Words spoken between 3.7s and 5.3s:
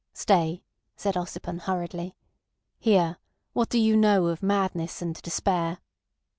you know of madness and